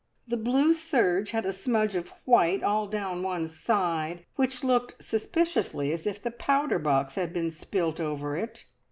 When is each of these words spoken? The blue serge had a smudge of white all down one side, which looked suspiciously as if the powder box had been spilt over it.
The 0.27 0.35
blue 0.35 0.73
serge 0.73 1.29
had 1.29 1.45
a 1.45 1.53
smudge 1.53 1.93
of 1.95 2.09
white 2.25 2.63
all 2.63 2.87
down 2.87 3.21
one 3.21 3.47
side, 3.47 4.25
which 4.35 4.63
looked 4.63 5.03
suspiciously 5.03 5.91
as 5.91 6.07
if 6.07 6.19
the 6.19 6.31
powder 6.31 6.79
box 6.79 7.13
had 7.13 7.31
been 7.31 7.51
spilt 7.51 7.99
over 7.99 8.35
it. 8.35 8.65